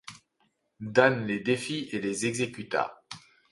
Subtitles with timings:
[0.79, 3.03] Dan les défit et les exécuta.